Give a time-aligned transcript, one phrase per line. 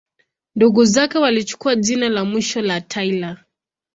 [0.55, 3.37] Ndugu zake walichukua jina la mwisho la Taylor.